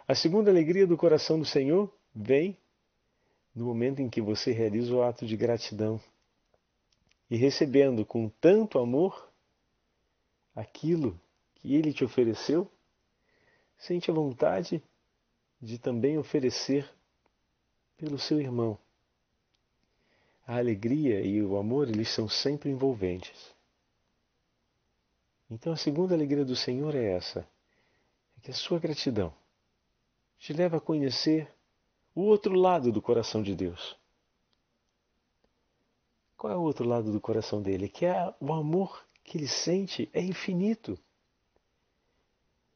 A 0.07 0.15
segunda 0.15 0.49
alegria 0.49 0.87
do 0.87 0.95
coração 0.95 1.37
do 1.37 1.43
Senhor 1.43 1.93
vem 2.15 2.57
no 3.53 3.65
momento 3.65 4.01
em 4.01 4.09
que 4.09 4.21
você 4.21 4.53
realiza 4.53 4.95
o 4.95 5.03
ato 5.03 5.25
de 5.25 5.35
gratidão 5.35 5.99
e 7.29 7.35
recebendo 7.35 8.05
com 8.05 8.29
tanto 8.29 8.79
amor 8.79 9.29
aquilo 10.55 11.19
que 11.55 11.75
ele 11.75 11.91
te 11.91 12.05
ofereceu, 12.05 12.71
sente 13.77 14.09
a 14.09 14.13
vontade 14.13 14.81
de 15.61 15.77
também 15.77 16.17
oferecer 16.17 16.89
pelo 17.97 18.17
seu 18.17 18.39
irmão. 18.39 18.79
A 20.47 20.55
alegria 20.59 21.19
e 21.19 21.43
o 21.43 21.57
amor, 21.57 21.89
eles 21.89 22.07
são 22.07 22.29
sempre 22.29 22.69
envolventes. 22.69 23.56
Então 25.49 25.71
a 25.71 25.77
segunda 25.77 26.13
alegria 26.13 26.43
do 26.43 26.55
Senhor 26.55 26.93
é 26.93 27.13
essa, 27.13 27.47
é 28.37 28.41
que 28.41 28.51
a 28.51 28.53
sua 28.53 28.79
gratidão 28.79 29.33
te 30.37 30.53
leva 30.53 30.77
a 30.77 30.81
conhecer 30.81 31.49
o 32.13 32.21
outro 32.21 32.53
lado 32.53 32.91
do 32.91 33.01
coração 33.01 33.41
de 33.41 33.55
Deus. 33.55 33.97
Qual 36.35 36.53
é 36.53 36.55
o 36.55 36.61
outro 36.61 36.87
lado 36.87 37.11
do 37.11 37.19
coração 37.19 37.61
dele? 37.61 37.89
Que 37.89 38.05
é 38.05 38.33
o 38.39 38.53
amor 38.53 39.05
que 39.23 39.37
ele 39.37 39.47
sente 39.47 40.09
é 40.13 40.21
infinito. 40.21 40.99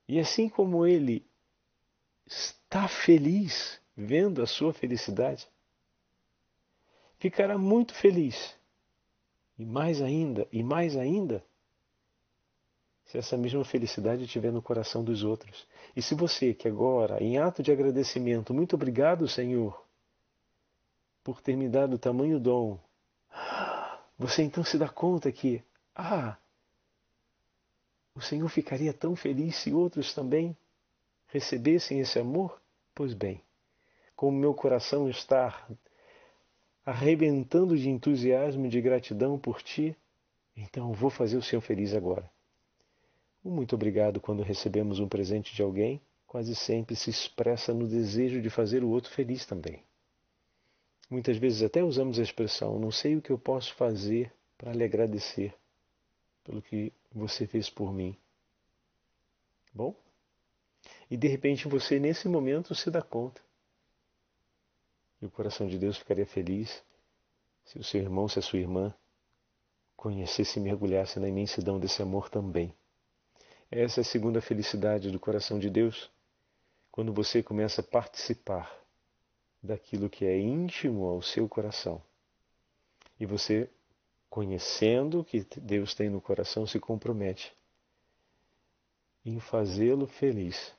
E 0.07 0.19
assim 0.19 0.49
como 0.49 0.85
ele 0.85 1.25
está 2.25 2.87
feliz 2.87 3.79
vendo 3.95 4.41
a 4.41 4.47
sua 4.47 4.73
felicidade, 4.73 5.47
ficará 7.19 7.57
muito 7.57 7.93
feliz. 7.93 8.55
E 9.57 9.65
mais 9.65 10.01
ainda, 10.01 10.47
e 10.51 10.63
mais 10.63 10.97
ainda, 10.97 11.45
se 13.11 13.17
essa 13.17 13.37
mesma 13.37 13.65
felicidade 13.65 14.23
estiver 14.23 14.51
no 14.51 14.61
coração 14.61 15.03
dos 15.03 15.23
outros. 15.23 15.67
E 15.95 16.01
se 16.01 16.15
você 16.15 16.53
que 16.53 16.67
agora, 16.67 17.21
em 17.21 17.37
ato 17.37 17.61
de 17.61 17.71
agradecimento, 17.71 18.53
muito 18.53 18.75
obrigado, 18.75 19.27
Senhor, 19.27 19.85
por 21.23 21.41
ter 21.41 21.55
me 21.55 21.69
dado 21.69 21.99
tamanho 21.99 22.39
dom 22.39 22.79
você 24.21 24.43
então 24.43 24.63
se 24.63 24.77
dá 24.77 24.87
conta 24.87 25.31
que, 25.31 25.63
ah, 25.95 26.37
o 28.13 28.21
Senhor 28.21 28.47
ficaria 28.49 28.93
tão 28.93 29.15
feliz 29.15 29.55
se 29.55 29.73
outros 29.73 30.13
também 30.13 30.55
recebessem 31.25 31.99
esse 31.99 32.19
amor? 32.19 32.61
Pois 32.93 33.15
bem, 33.15 33.41
como 34.15 34.37
meu 34.37 34.53
coração 34.53 35.09
está 35.09 35.67
arrebentando 36.85 37.75
de 37.75 37.89
entusiasmo 37.89 38.67
e 38.67 38.69
de 38.69 38.79
gratidão 38.79 39.39
por 39.39 39.63
ti, 39.63 39.97
então 40.55 40.93
vou 40.93 41.09
fazer 41.09 41.37
o 41.37 41.41
Senhor 41.41 41.61
feliz 41.61 41.95
agora. 41.95 42.29
O 43.43 43.49
muito 43.49 43.75
obrigado 43.75 44.19
quando 44.19 44.43
recebemos 44.43 44.99
um 44.99 45.07
presente 45.07 45.55
de 45.55 45.61
alguém 45.61 46.01
quase 46.27 46.55
sempre 46.55 46.95
se 46.95 47.09
expressa 47.09 47.73
no 47.73 47.87
desejo 47.87 48.41
de 48.41 48.49
fazer 48.49 48.83
o 48.83 48.89
outro 48.89 49.11
feliz 49.11 49.45
também. 49.45 49.83
Muitas 51.09 51.37
vezes 51.37 51.61
até 51.61 51.83
usamos 51.83 52.19
a 52.19 52.21
expressão: 52.23 52.79
não 52.79 52.91
sei 52.91 53.17
o 53.17 53.21
que 53.21 53.31
eu 53.31 53.37
posso 53.37 53.73
fazer 53.75 54.31
para 54.57 54.71
lhe 54.71 54.83
agradecer 54.83 55.53
pelo 56.43 56.61
que 56.61 56.93
você 57.11 57.45
fez 57.45 57.69
por 57.69 57.91
mim. 57.93 58.15
Bom? 59.73 59.93
E 61.09 61.17
de 61.17 61.27
repente 61.27 61.67
você, 61.67 61.99
nesse 61.99 62.29
momento, 62.29 62.73
se 62.73 62.89
dá 62.89 63.01
conta. 63.01 63.41
E 65.21 65.25
o 65.25 65.29
coração 65.29 65.67
de 65.67 65.77
Deus 65.77 65.97
ficaria 65.97 66.25
feliz 66.25 66.81
se 67.65 67.77
o 67.77 67.83
seu 67.83 68.01
irmão, 68.01 68.29
se 68.29 68.39
a 68.39 68.41
sua 68.41 68.59
irmã 68.59 68.93
conhecesse 69.97 70.59
e 70.59 70.61
mergulhasse 70.61 71.19
na 71.19 71.27
imensidão 71.27 71.79
desse 71.79 72.01
amor 72.01 72.29
também. 72.29 72.73
Essa 73.71 74.01
é 74.01 74.03
a 74.03 74.05
segunda 74.05 74.41
felicidade 74.41 75.09
do 75.09 75.19
coração 75.19 75.57
de 75.57 75.69
Deus, 75.69 76.11
quando 76.91 77.13
você 77.13 77.41
começa 77.41 77.79
a 77.79 77.83
participar 77.83 78.69
daquilo 79.63 80.09
que 80.09 80.25
é 80.25 80.37
íntimo 80.37 81.05
ao 81.05 81.21
seu 81.21 81.47
coração. 81.47 82.01
E 83.17 83.25
você, 83.25 83.69
conhecendo 84.29 85.21
o 85.21 85.23
que 85.23 85.47
Deus 85.55 85.95
tem 85.95 86.09
no 86.09 86.19
coração, 86.19 86.67
se 86.67 86.81
compromete 86.81 87.55
em 89.25 89.39
fazê-lo 89.39 90.05
feliz. 90.05 90.73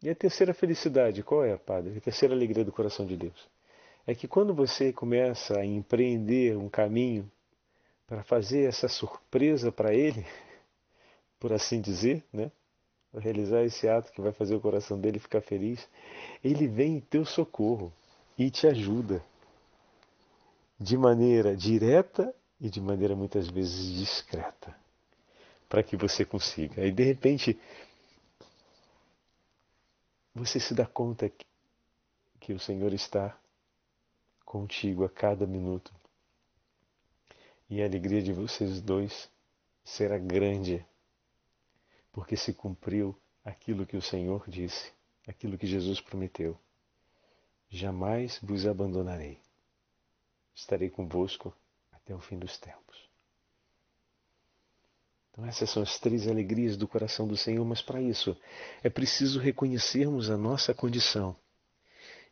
E 0.00 0.08
a 0.08 0.14
terceira 0.14 0.54
felicidade, 0.54 1.24
qual 1.24 1.44
é, 1.44 1.56
Padre? 1.56 1.98
A 1.98 2.00
terceira 2.00 2.32
alegria 2.32 2.64
do 2.64 2.70
coração 2.70 3.04
de 3.04 3.16
Deus 3.16 3.48
é 4.06 4.14
que 4.14 4.28
quando 4.28 4.54
você 4.54 4.92
começa 4.92 5.58
a 5.58 5.66
empreender 5.66 6.56
um 6.56 6.68
caminho 6.68 7.28
para 8.06 8.22
fazer 8.22 8.68
essa 8.68 8.86
surpresa 8.86 9.72
para 9.72 9.92
Ele, 9.92 10.24
por 11.38 11.52
assim 11.52 11.80
dizer, 11.80 12.24
né? 12.32 12.50
realizar 13.14 13.64
esse 13.64 13.88
ato 13.88 14.12
que 14.12 14.20
vai 14.20 14.32
fazer 14.32 14.54
o 14.54 14.60
coração 14.60 15.00
dele 15.00 15.18
ficar 15.18 15.40
feliz, 15.40 15.88
ele 16.44 16.66
vem 16.66 16.96
em 16.96 17.00
teu 17.00 17.24
socorro 17.24 17.92
e 18.36 18.50
te 18.50 18.66
ajuda 18.66 19.24
de 20.78 20.96
maneira 20.96 21.56
direta 21.56 22.32
e 22.60 22.68
de 22.68 22.80
maneira 22.80 23.16
muitas 23.16 23.48
vezes 23.48 23.94
discreta, 23.98 24.76
para 25.68 25.82
que 25.82 25.96
você 25.96 26.24
consiga. 26.24 26.84
E 26.84 26.92
de 26.92 27.02
repente 27.02 27.58
você 30.34 30.60
se 30.60 30.74
dá 30.74 30.86
conta 30.86 31.30
que 32.40 32.52
o 32.52 32.60
Senhor 32.60 32.92
está 32.92 33.36
contigo 34.44 35.04
a 35.04 35.08
cada 35.08 35.46
minuto. 35.46 35.92
E 37.68 37.82
a 37.82 37.84
alegria 37.84 38.22
de 38.22 38.32
vocês 38.32 38.80
dois 38.80 39.28
será 39.84 40.16
grande, 40.16 40.84
porque 42.18 42.36
se 42.36 42.52
cumpriu 42.52 43.16
aquilo 43.44 43.86
que 43.86 43.96
o 43.96 44.02
Senhor 44.02 44.42
disse, 44.48 44.92
aquilo 45.24 45.56
que 45.56 45.68
Jesus 45.68 46.00
prometeu. 46.00 46.58
Jamais 47.70 48.40
vos 48.42 48.66
abandonarei. 48.66 49.38
Estarei 50.52 50.90
convosco 50.90 51.54
até 51.92 52.12
o 52.12 52.18
fim 52.18 52.36
dos 52.36 52.58
tempos. 52.58 53.08
Então, 55.30 55.46
essas 55.46 55.70
são 55.70 55.80
as 55.80 56.00
três 56.00 56.26
alegrias 56.26 56.76
do 56.76 56.88
coração 56.88 57.28
do 57.28 57.36
Senhor, 57.36 57.64
mas 57.64 57.80
para 57.80 58.02
isso 58.02 58.36
é 58.82 58.90
preciso 58.90 59.38
reconhecermos 59.38 60.28
a 60.28 60.36
nossa 60.36 60.74
condição 60.74 61.36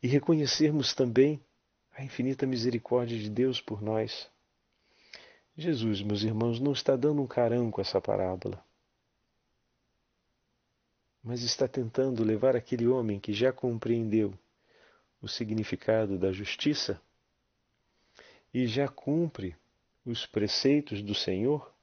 e 0.02 0.09
reconhecermos 0.09 0.95
também 0.95 1.40
a 1.93 2.02
infinita 2.02 2.45
misericórdia 2.45 3.16
de 3.16 3.31
Deus 3.31 3.61
por 3.61 3.81
nós. 3.81 4.28
Jesus, 5.57 6.02
meus 6.02 6.25
irmãos, 6.25 6.59
não 6.59 6.73
está 6.73 6.97
dando 6.97 7.23
um 7.23 7.26
carão 7.28 7.71
com 7.71 7.81
essa 7.81 8.00
parábola, 8.00 8.66
mas 11.26 11.42
está 11.42 11.66
tentando 11.66 12.23
levar 12.23 12.54
aquele 12.54 12.87
homem 12.87 13.18
que 13.18 13.33
já 13.33 13.52
compreendeu 13.52 14.33
o 15.21 15.26
significado 15.26 16.16
da 16.16 16.30
justiça 16.30 17.02
e 18.54 18.64
já 18.64 18.87
cumpre 18.87 19.56
os 20.04 20.25
preceitos 20.25 21.02
do 21.02 21.16
Senhor 21.16 21.75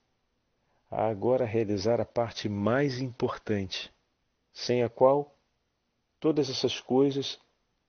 a 0.89 1.09
agora 1.09 1.43
realizar 1.43 1.99
a 1.99 2.05
parte 2.05 2.47
mais 2.47 3.01
importante, 3.01 3.91
sem 4.53 4.81
a 4.81 4.87
qual 4.87 5.35
todas 6.21 6.49
essas 6.49 6.79
coisas 6.79 7.37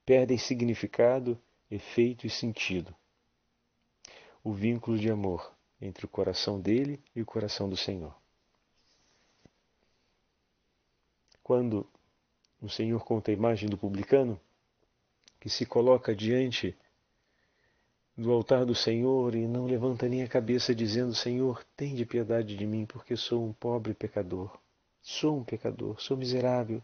perdem 0.04 0.36
significado, 0.36 1.40
efeito 1.70 2.26
e 2.26 2.30
sentido. 2.30 2.92
O 4.42 4.52
vínculo 4.52 4.98
de 4.98 5.08
amor 5.08 5.54
entre 5.80 6.04
o 6.04 6.08
coração 6.08 6.60
dele 6.60 7.00
e 7.14 7.22
o 7.22 7.26
coração 7.26 7.68
do 7.68 7.76
Senhor. 7.76 8.23
Quando 11.44 11.86
o 12.60 12.68
Senhor 12.68 13.04
conta 13.04 13.30
a 13.30 13.34
imagem 13.34 13.68
do 13.68 13.78
publicano, 13.78 14.40
que 15.38 15.48
se 15.48 15.64
coloca 15.64 16.12
diante 16.16 16.76
do 18.16 18.32
altar 18.32 18.64
do 18.64 18.74
Senhor 18.74 19.34
e 19.34 19.46
não 19.46 19.66
levanta 19.66 20.08
nem 20.08 20.22
a 20.22 20.28
cabeça, 20.28 20.74
dizendo: 20.74 21.14
Senhor, 21.14 21.64
tem 21.76 21.94
de 21.94 22.04
piedade 22.04 22.56
de 22.56 22.66
mim, 22.66 22.86
porque 22.86 23.16
sou 23.16 23.46
um 23.46 23.52
pobre 23.52 23.94
pecador. 23.94 24.58
Sou 25.02 25.38
um 25.38 25.44
pecador, 25.44 26.00
sou 26.00 26.16
miserável. 26.16 26.82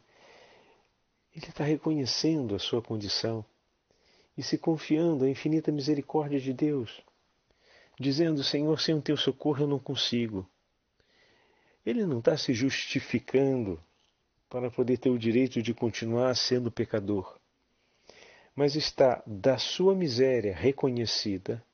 Ele 1.35 1.47
está 1.47 1.65
reconhecendo 1.65 2.55
a 2.55 2.59
sua 2.59 2.83
condição 2.83 3.45
e 4.37 4.43
se 4.43 4.59
confiando 4.59 5.25
à 5.25 5.29
infinita 5.29 5.73
misericórdia 5.73 6.39
de 6.39 6.53
Deus 6.53 7.03
dizendo: 8.01 8.43
Senhor, 8.43 8.81
sem 8.81 8.95
o 8.95 9.03
teu 9.03 9.17
socorro 9.17 9.63
eu 9.63 9.69
não 9.69 9.79
consigo. 9.79 10.49
Ele 11.85 12.07
não 12.07 12.19
está 12.19 12.37
se 12.37 12.55
justificando 12.55 13.83
para 14.51 14.69
poder 14.69 14.99
ter 14.99 15.11
o 15.11 15.19
direito 15.19 15.63
de 15.63 15.73
continuar 15.73 16.35
sendo 16.35 16.73
pecador, 16.73 17.39
mas 18.55 18.75
está 18.75 19.23
da 19.25 19.57
sua 19.57 19.95
miséria 19.95 20.53
reconhecida, 20.53 21.65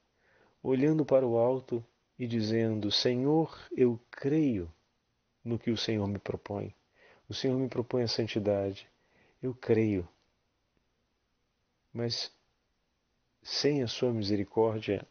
olhando 0.63 1.05
para 1.05 1.27
o 1.27 1.39
alto 1.39 1.83
e 2.19 2.27
dizendo: 2.27 2.93
Senhor, 2.93 3.59
eu 3.75 3.99
creio 4.11 4.71
no 5.43 5.59
que 5.59 5.71
o 5.71 5.77
Senhor 5.77 6.07
me 6.07 6.19
propõe. 6.19 6.75
O 7.29 7.35
Senhor 7.35 7.59
me 7.59 7.67
propõe 7.67 8.03
a 8.03 8.09
santidade. 8.09 8.87
Eu 9.43 9.55
creio. 9.55 10.07
Mas 11.93 12.31
sem 13.43 13.83
a 13.83 13.89
sua 13.89 14.13
misericórdia, 14.13 15.07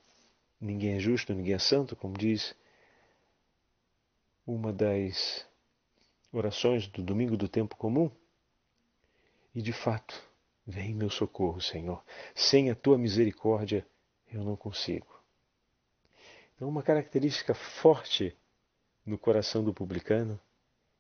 ninguém 0.62 0.96
é 0.96 1.00
justo, 1.00 1.34
ninguém 1.34 1.56
é 1.56 1.60
santo, 1.60 1.96
como 1.96 2.16
diz 2.16 2.56
uma 4.46 4.72
das 4.72 5.48
orações 6.38 6.88
do 6.88 7.02
domingo 7.02 7.38
do 7.38 7.48
tempo 7.48 7.76
comum. 7.76 8.12
E 9.54 9.62
de 9.62 9.72
fato, 9.72 10.22
vem 10.68 10.94
meu 10.94 11.10
socorro, 11.10 11.62
Senhor. 11.62 12.04
Sem 12.34 12.70
a 12.70 12.76
tua 12.76 12.98
misericórdia, 12.98 13.86
eu 14.32 14.44
não 14.44 14.56
consigo. 14.56 15.08
Então, 16.56 16.68
uma 16.68 16.84
característica 16.84 17.54
forte 17.54 18.36
no 19.06 19.18
coração 19.18 19.64
do 19.64 19.74
publicano 19.74 20.40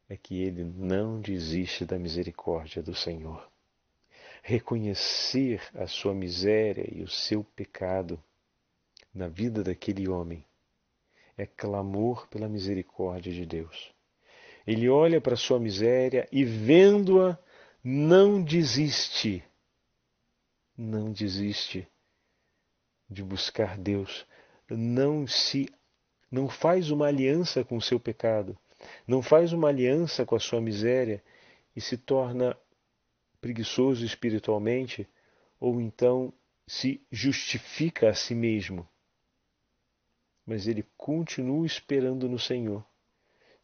é 0.08 0.16
que 0.16 0.42
ele 0.42 0.64
não 0.64 1.20
desiste 1.20 1.86
da 1.86 1.98
misericórdia 1.98 2.82
do 2.84 2.94
Senhor. 2.94 3.50
Reconhecer 4.44 5.62
a 5.74 5.88
sua 5.88 6.14
miséria 6.14 6.88
e 6.94 7.02
o 7.02 7.08
seu 7.08 7.44
pecado 7.44 8.22
na 9.14 9.28
vida 9.28 9.64
daquele 9.64 10.08
homem 10.08 10.46
é 11.38 11.46
clamor 11.46 12.28
pela 12.28 12.48
misericórdia 12.48 13.34
de 13.34 13.46
Deus. 13.46 13.95
Ele 14.66 14.90
olha 14.90 15.22
para 15.22 15.36
sua 15.36 15.60
miséria 15.60 16.28
e, 16.32 16.44
vendo-a, 16.44 17.38
não 17.84 18.42
desiste. 18.42 19.44
Não 20.78 21.12
desiste 21.12 21.88
de 23.10 23.24
buscar 23.24 23.78
Deus. 23.78 24.26
Não 24.70 25.28
se 25.28 25.70
não 26.32 26.50
faz 26.50 26.90
uma 26.90 27.08
aliança 27.08 27.64
com 27.64 27.78
o 27.78 27.82
seu 27.82 28.00
pecado, 28.00 28.58
não 29.08 29.22
faz 29.22 29.54
uma 29.54 29.70
aliança 29.70 30.26
com 30.26 30.36
a 30.36 30.40
sua 30.40 30.60
miséria 30.60 31.24
e 31.76 31.80
se 31.80 31.98
torna 31.98 32.58
preguiçoso 33.40 34.04
espiritualmente, 34.04 35.08
ou 35.60 35.80
então 35.80 36.34
se 36.68 37.00
justifica 37.12 38.10
a 38.10 38.14
si 38.14 38.34
mesmo 38.34 38.86
mas 40.46 40.68
ele 40.68 40.86
continua 40.96 41.66
esperando 41.66 42.30
no 42.30 42.38
Senhor. 42.38 42.86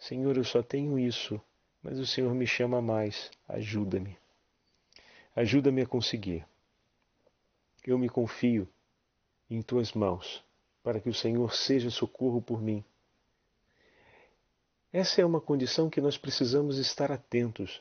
Senhor, 0.02 0.36
eu 0.36 0.44
só 0.44 0.64
tenho 0.64 0.98
isso, 0.98 1.40
mas 1.84 2.00
o 2.00 2.08
Senhor 2.08 2.34
me 2.34 2.48
chama 2.48 2.82
mais. 2.82 3.30
Ajuda-me. 3.48 4.18
Ajuda-me 5.36 5.84
a 5.84 5.86
conseguir. 5.86 6.44
Eu 7.86 8.00
me 8.00 8.10
confio 8.10 8.68
em 9.48 9.62
tuas 9.62 9.94
mãos, 9.94 10.44
para 10.82 11.00
que 11.00 11.08
o 11.08 11.14
Senhor 11.14 11.54
seja 11.54 11.92
socorro 11.92 12.42
por 12.42 12.60
mim. 12.60 12.84
Essa 14.92 15.22
é 15.22 15.26
uma 15.26 15.40
condição 15.40 15.88
que 15.88 16.02
nós 16.02 16.18
precisamos 16.18 16.80
estar 16.80 17.12
atentos. 17.12 17.80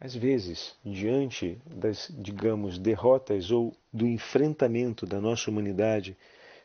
Às 0.00 0.14
vezes, 0.14 0.74
diante 0.82 1.60
das, 1.66 2.10
digamos, 2.18 2.78
derrotas 2.78 3.50
ou 3.50 3.76
do 3.92 4.06
enfrentamento 4.06 5.04
da 5.04 5.20
nossa 5.20 5.50
humanidade 5.50 6.16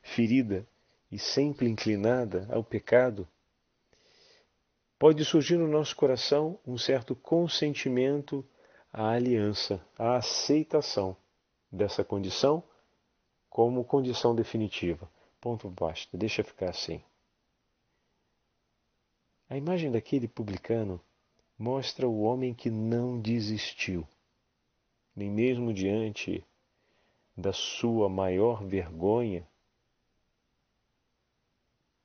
ferida 0.02 0.66
e 1.12 1.20
sempre 1.20 1.68
inclinada 1.68 2.48
ao 2.50 2.63
pecado, 2.63 3.28
pode 5.04 5.26
surgir 5.26 5.58
no 5.58 5.68
nosso 5.68 5.94
coração 5.98 6.58
um 6.66 6.78
certo 6.78 7.13
consentimento 7.13 8.42
à 8.89 9.10
aliança, 9.10 9.86
à 10.00 10.16
aceitação 10.16 11.13
dessa 11.70 12.06
condição 12.06 12.63
como 13.50 13.84
condição 13.84 14.34
definitiva. 14.34 15.12
Ponto 15.42 15.70
basta, 15.70 16.18
deixa 16.18 16.42
ficar 16.42 16.70
assim. 16.70 17.04
A 19.50 19.58
imagem 19.58 19.92
daquele 19.92 20.26
publicano 20.26 21.02
mostra 21.60 22.08
o 22.08 22.22
homem 22.22 22.54
que 22.54 22.70
não 22.70 23.20
desistiu, 23.20 24.08
nem 25.13 25.30
mesmo 25.30 25.74
diante 25.74 26.48
da 27.36 27.52
sua 27.52 28.08
maior 28.08 28.63
vergonha 28.63 29.46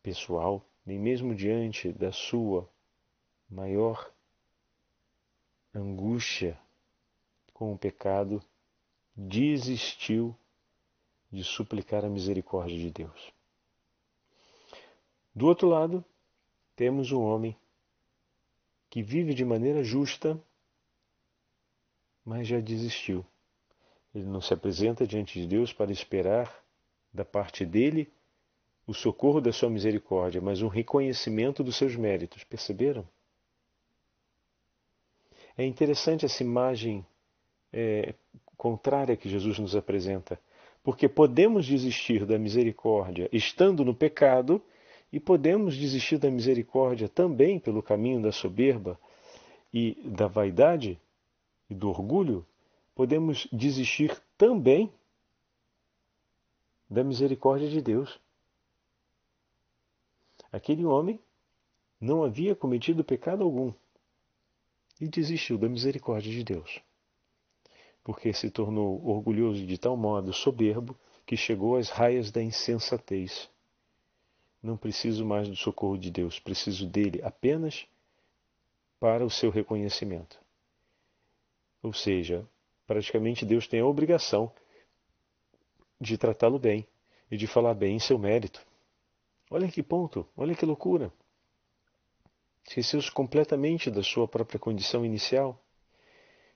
pessoal, 0.02 0.66
nem 0.84 0.98
mesmo 0.98 1.32
diante 1.32 1.92
da 1.92 2.10
sua 2.10 2.68
maior 3.48 4.12
angústia 5.74 6.58
com 7.52 7.72
o 7.72 7.78
pecado, 7.78 8.42
desistiu 9.16 10.36
de 11.30 11.42
suplicar 11.42 12.04
a 12.04 12.08
misericórdia 12.08 12.78
de 12.78 12.90
Deus. 12.90 13.32
Do 15.34 15.46
outro 15.46 15.68
lado, 15.68 16.04
temos 16.74 17.12
um 17.12 17.20
homem 17.20 17.56
que 18.88 19.02
vive 19.02 19.34
de 19.34 19.44
maneira 19.44 19.82
justa, 19.82 20.40
mas 22.24 22.46
já 22.46 22.60
desistiu. 22.60 23.24
Ele 24.14 24.24
não 24.24 24.40
se 24.40 24.54
apresenta 24.54 25.06
diante 25.06 25.40
de 25.40 25.46
Deus 25.46 25.72
para 25.72 25.92
esperar 25.92 26.64
da 27.12 27.24
parte 27.24 27.64
dele 27.64 28.10
o 28.86 28.94
socorro 28.94 29.40
da 29.40 29.52
sua 29.52 29.68
misericórdia, 29.68 30.40
mas 30.40 30.62
um 30.62 30.68
reconhecimento 30.68 31.62
dos 31.62 31.76
seus 31.76 31.94
méritos. 31.94 32.42
Perceberam? 32.44 33.06
É 35.58 35.66
interessante 35.66 36.24
essa 36.24 36.40
imagem 36.44 37.04
é, 37.72 38.14
contrária 38.56 39.16
que 39.16 39.28
Jesus 39.28 39.58
nos 39.58 39.74
apresenta, 39.74 40.40
porque 40.84 41.08
podemos 41.08 41.66
desistir 41.66 42.24
da 42.24 42.38
misericórdia 42.38 43.28
estando 43.32 43.84
no 43.84 43.92
pecado 43.92 44.62
e 45.12 45.18
podemos 45.18 45.76
desistir 45.76 46.16
da 46.16 46.30
misericórdia 46.30 47.08
também 47.08 47.58
pelo 47.58 47.82
caminho 47.82 48.22
da 48.22 48.30
soberba 48.30 48.96
e 49.74 49.96
da 50.04 50.28
vaidade 50.28 50.96
e 51.68 51.74
do 51.74 51.88
orgulho. 51.88 52.46
Podemos 52.94 53.48
desistir 53.52 54.16
também 54.36 54.92
da 56.88 57.02
misericórdia 57.02 57.68
de 57.68 57.82
Deus. 57.82 58.20
Aquele 60.52 60.84
homem 60.84 61.18
não 62.00 62.22
havia 62.22 62.54
cometido 62.54 63.02
pecado 63.02 63.42
algum 63.42 63.72
e 65.00 65.08
desistiu 65.08 65.56
da 65.58 65.68
misericórdia 65.68 66.32
de 66.32 66.42
Deus, 66.42 66.80
porque 68.02 68.32
se 68.32 68.50
tornou 68.50 69.04
orgulhoso 69.06 69.66
de 69.66 69.78
tal 69.78 69.96
modo 69.96 70.32
soberbo 70.32 70.98
que 71.26 71.36
chegou 71.36 71.76
às 71.76 71.90
raias 71.90 72.30
da 72.30 72.42
insensatez. 72.42 73.48
Não 74.62 74.76
preciso 74.76 75.24
mais 75.24 75.48
do 75.48 75.54
socorro 75.54 75.98
de 75.98 76.10
Deus, 76.10 76.40
preciso 76.40 76.86
dele 76.86 77.20
apenas 77.22 77.86
para 78.98 79.24
o 79.24 79.30
seu 79.30 79.50
reconhecimento. 79.50 80.40
Ou 81.82 81.92
seja, 81.92 82.46
praticamente 82.86 83.44
Deus 83.44 83.68
tem 83.68 83.80
a 83.80 83.86
obrigação 83.86 84.52
de 86.00 86.16
tratá-lo 86.18 86.58
bem 86.58 86.86
e 87.30 87.36
de 87.36 87.46
falar 87.46 87.74
bem 87.74 87.96
em 87.96 88.00
seu 88.00 88.18
mérito. 88.18 88.66
Olha 89.50 89.68
que 89.68 89.82
ponto, 89.82 90.26
olha 90.36 90.54
que 90.54 90.66
loucura. 90.66 91.12
Esqueceu-se 92.68 93.10
completamente 93.10 93.90
da 93.90 94.02
sua 94.02 94.28
própria 94.28 94.60
condição 94.60 95.02
inicial 95.02 95.58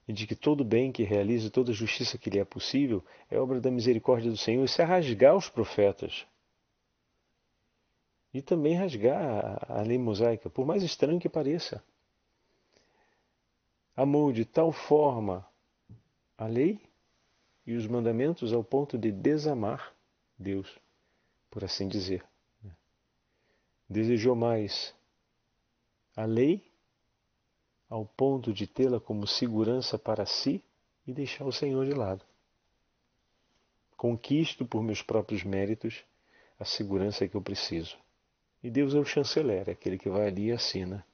e 0.06 0.12
de 0.12 0.26
que 0.26 0.36
todo 0.36 0.62
bem 0.62 0.92
que 0.92 1.02
realize, 1.02 1.48
toda 1.48 1.72
justiça 1.72 2.18
que 2.18 2.28
lhe 2.28 2.38
é 2.38 2.44
possível, 2.44 3.02
é 3.30 3.38
obra 3.38 3.58
da 3.62 3.70
misericórdia 3.70 4.30
do 4.30 4.36
Senhor. 4.36 4.62
Isso 4.62 4.82
é 4.82 4.84
rasgar 4.84 5.34
os 5.34 5.48
profetas. 5.48 6.26
E 8.34 8.42
também 8.42 8.74
rasgar 8.74 9.58
a 9.66 9.80
lei 9.80 9.96
mosaica, 9.96 10.50
por 10.50 10.66
mais 10.66 10.82
estranho 10.82 11.18
que 11.18 11.30
pareça. 11.30 11.82
Amou 13.96 14.32
de 14.32 14.44
tal 14.44 14.70
forma 14.70 15.46
a 16.36 16.46
lei 16.46 16.78
e 17.66 17.74
os 17.74 17.86
mandamentos 17.86 18.52
ao 18.52 18.62
ponto 18.62 18.98
de 18.98 19.10
desamar 19.10 19.94
Deus, 20.38 20.78
por 21.50 21.64
assim 21.64 21.88
dizer. 21.88 22.22
Desejou 23.88 24.36
mais 24.36 24.94
a 26.16 26.24
lei 26.24 26.62
ao 27.88 28.06
ponto 28.06 28.52
de 28.52 28.66
tê-la 28.66 28.98
como 29.00 29.26
segurança 29.26 29.98
para 29.98 30.24
si 30.24 30.64
e 31.06 31.12
deixar 31.12 31.44
o 31.44 31.52
Senhor 31.52 31.84
de 31.84 31.92
lado. 31.92 32.24
Conquisto 33.96 34.64
por 34.64 34.82
meus 34.82 35.02
próprios 35.02 35.44
méritos 35.44 36.04
a 36.58 36.64
segurança 36.64 37.26
que 37.28 37.34
eu 37.34 37.42
preciso. 37.42 37.96
E 38.62 38.70
Deus 38.70 38.94
é 38.94 38.98
o 38.98 39.04
chanceler, 39.04 39.68
é 39.68 39.72
aquele 39.72 39.98
que 39.98 40.08
vai 40.08 40.28
ali 40.28 40.46
e 40.46 40.52
assina 40.52 41.04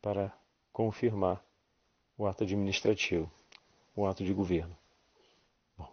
para 0.00 0.32
confirmar 0.72 1.44
o 2.16 2.26
ato 2.26 2.44
administrativo, 2.44 3.30
o 3.94 4.06
ato 4.06 4.24
de 4.24 4.32
governo. 4.32 4.76
Bom, 5.76 5.92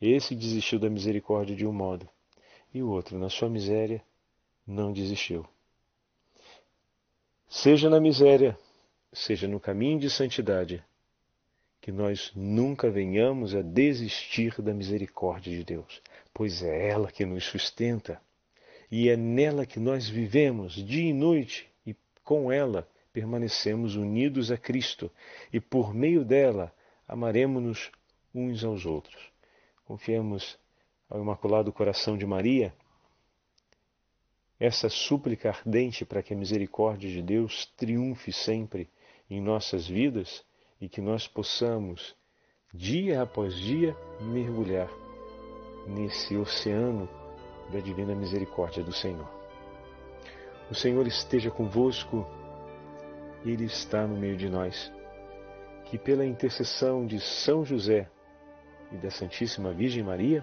esse 0.00 0.34
desistiu 0.34 0.78
da 0.78 0.88
misericórdia 0.88 1.54
de 1.54 1.66
um 1.66 1.72
modo, 1.72 2.08
e 2.72 2.82
o 2.82 2.88
outro, 2.88 3.18
na 3.18 3.28
sua 3.28 3.48
miséria, 3.48 4.02
não 4.66 4.92
desistiu. 4.92 5.46
Seja 7.56 7.88
na 7.88 8.00
miséria, 8.00 8.58
seja 9.12 9.46
no 9.46 9.60
caminho 9.60 10.00
de 10.00 10.10
santidade, 10.10 10.84
que 11.80 11.92
nós 11.92 12.32
nunca 12.34 12.90
venhamos 12.90 13.54
a 13.54 13.62
desistir 13.62 14.60
da 14.60 14.74
misericórdia 14.74 15.56
de 15.56 15.62
Deus, 15.62 16.02
pois 16.34 16.64
é 16.64 16.88
ela 16.88 17.12
que 17.12 17.24
nos 17.24 17.44
sustenta 17.44 18.20
e 18.90 19.08
é 19.08 19.16
nela 19.16 19.64
que 19.64 19.78
nós 19.78 20.08
vivemos 20.08 20.72
dia 20.74 21.10
e 21.10 21.12
noite 21.12 21.70
e 21.86 21.94
com 22.24 22.50
ela 22.50 22.88
permanecemos 23.12 23.94
unidos 23.94 24.50
a 24.50 24.58
Cristo 24.58 25.08
e 25.52 25.60
por 25.60 25.94
meio 25.94 26.24
dela 26.24 26.74
amaremos-nos 27.06 27.92
uns 28.34 28.64
aos 28.64 28.84
outros. 28.84 29.30
Confiemos 29.84 30.58
ao 31.08 31.20
Imaculado 31.20 31.72
Coração 31.72 32.18
de 32.18 32.26
Maria 32.26 32.74
essa 34.64 34.88
súplica 34.88 35.50
ardente 35.50 36.06
para 36.06 36.22
que 36.22 36.32
a 36.32 36.36
misericórdia 36.36 37.10
de 37.10 37.20
Deus 37.20 37.66
triunfe 37.76 38.32
sempre 38.32 38.88
em 39.28 39.38
nossas 39.38 39.86
vidas 39.86 40.42
e 40.80 40.88
que 40.88 41.02
nós 41.02 41.28
possamos, 41.28 42.16
dia 42.72 43.20
após 43.20 43.54
dia, 43.54 43.94
mergulhar 44.22 44.88
nesse 45.86 46.34
oceano 46.34 47.06
da 47.70 47.78
divina 47.78 48.14
misericórdia 48.14 48.82
do 48.82 48.92
Senhor. 48.92 49.28
O 50.70 50.74
Senhor 50.74 51.06
esteja 51.06 51.50
convosco, 51.50 52.26
Ele 53.44 53.66
está 53.66 54.06
no 54.06 54.16
meio 54.16 54.36
de 54.36 54.48
nós. 54.48 54.90
Que 55.84 55.98
pela 55.98 56.24
intercessão 56.24 57.04
de 57.06 57.20
São 57.20 57.66
José 57.66 58.08
e 58.90 58.96
da 58.96 59.10
Santíssima 59.10 59.74
Virgem 59.74 60.02
Maria, 60.02 60.42